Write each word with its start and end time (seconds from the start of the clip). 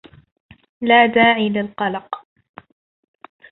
لا 0.81 1.05
داعي 1.05 1.49
للقلق 1.49 2.25